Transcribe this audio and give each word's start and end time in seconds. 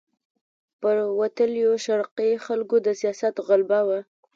پر 0.81 0.95
وتلیو 1.19 1.73
شرقي 1.85 2.31
خلکو 2.45 2.75
د 2.85 2.87
سیاست 2.99 3.35
غلبه 3.47 3.79
وه. 3.87 3.99